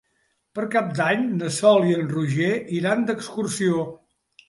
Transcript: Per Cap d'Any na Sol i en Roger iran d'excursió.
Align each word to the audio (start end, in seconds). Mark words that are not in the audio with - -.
Per 0.59 0.63
Cap 0.75 0.87
d'Any 1.01 1.27
na 1.43 1.51
Sol 1.59 1.87
i 1.91 1.95
en 1.99 2.09
Roger 2.17 2.51
iran 2.81 3.09
d'excursió. 3.11 3.89